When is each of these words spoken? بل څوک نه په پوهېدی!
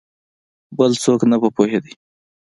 بل 0.77 0.91
څوک 1.03 1.19
نه 1.31 1.37
په 1.41 1.49
پوهېدی! 1.55 1.93